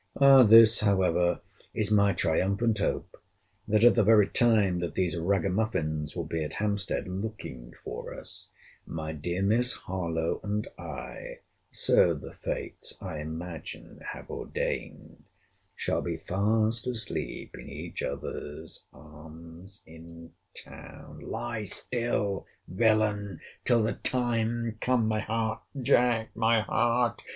This, 0.19 0.79
however, 0.79 1.41
is 1.75 1.91
my 1.91 2.11
triumphant 2.13 2.79
hope, 2.79 3.21
that 3.67 3.83
at 3.83 3.93
the 3.93 4.03
very 4.03 4.27
time 4.27 4.79
that 4.79 4.95
these 4.95 5.15
ragamuffins 5.15 6.15
will 6.15 6.23
be 6.25 6.43
at 6.43 6.55
Hampstead 6.55 7.07
(looking 7.07 7.75
for 7.83 8.11
us) 8.11 8.49
my 8.87 9.11
dear 9.11 9.43
Miss 9.43 9.73
Harlowe 9.73 10.39
and 10.43 10.67
I 10.75 11.41
[so 11.69 12.15
the 12.15 12.33
Fates 12.33 12.97
I 12.99 13.19
imagine 13.19 14.01
have 14.13 14.31
ordained] 14.31 15.23
shall 15.75 16.01
be 16.01 16.17
fast 16.17 16.87
asleep 16.87 17.53
in 17.55 17.69
each 17.69 18.01
other's 18.01 18.85
arms 18.91 19.83
in 19.85 20.31
town.—Lie 20.55 21.65
still, 21.65 22.47
villain, 22.67 23.39
till 23.65 23.83
the 23.83 23.93
time 23.93 24.79
comes.—My 24.81 25.19
heart, 25.19 25.61
Jack! 25.79 26.35
my 26.35 26.61
heart! 26.61 27.21